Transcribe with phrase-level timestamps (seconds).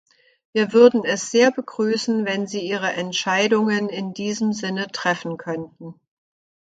[0.51, 5.99] Wir würden es sehr begrüßen, wenn Sie Ihre Entscheidungen in diesem Sinne treffen könnten.